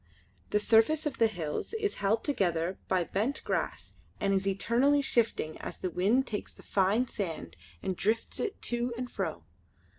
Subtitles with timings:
[0.49, 5.55] The surface of the hills is held together by bent grass and is eternally shifting
[5.61, 9.43] as the wind takes the fine sand and drifts it to and fro.